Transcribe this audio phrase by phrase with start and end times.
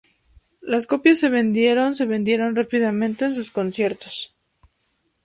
[0.61, 4.35] Las copias se vendieron se vendieron rápidamente en sus conciertos.